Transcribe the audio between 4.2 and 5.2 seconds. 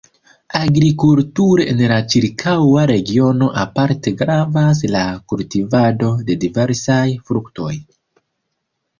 gravas la